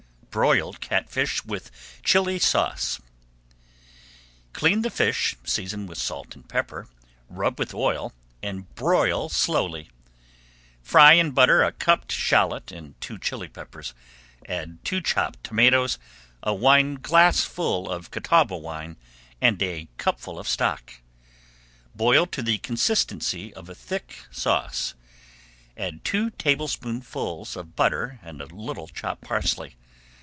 BROILED 0.33 0.79
BLACKFISH 0.79 1.43
WITH 1.43 1.71
CHILLI 2.05 2.39
SAUCE 2.39 3.01
Clean 4.53 4.81
the 4.81 4.89
fish, 4.89 5.35
season 5.43 5.87
with 5.87 5.97
salt 5.97 6.35
and 6.35 6.47
pepper, 6.47 6.87
rub 7.27 7.59
with 7.59 7.73
oil, 7.73 8.13
and 8.41 8.73
broil 8.73 9.27
slowly. 9.27 9.89
Fry 10.81 11.15
in 11.15 11.31
butter 11.31 11.61
a 11.65 11.73
chopped 11.73 12.13
shallot 12.13 12.71
and 12.71 12.95
two 13.01 13.17
chilli 13.19 13.49
peppers. 13.51 13.93
Add 14.47 14.85
two 14.85 15.01
chopped 15.01 15.43
tomatoes, 15.43 15.99
a 16.41 16.53
wineglassful 16.53 17.89
of 17.89 18.09
Catawba 18.11 18.55
wine, 18.55 18.95
and 19.41 19.61
a 19.61 19.89
cupful 19.97 20.39
of 20.39 20.47
stock. 20.47 21.01
Boil 21.93 22.25
to 22.27 22.41
the 22.41 22.57
consistency 22.59 23.53
of 23.53 23.67
a 23.67 23.75
thick 23.75 24.19
sauce, 24.31 24.93
add 25.75 26.05
two 26.05 26.29
tablespoonfuls 26.29 27.57
of 27.57 27.75
butter 27.75 28.21
and 28.23 28.39
a 28.39 28.45
little 28.45 28.87
chopped 28.87 29.23
parsley. 29.23 29.75